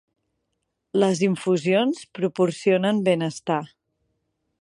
Les 1.01 1.19
infusions 1.27 2.01
proporcionen 2.19 3.03
benestar. 3.09 3.59